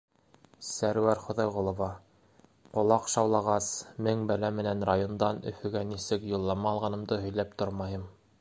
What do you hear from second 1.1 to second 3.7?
ХОҘАЙҒОЛОВА: Ҡолаҡ шаулағас,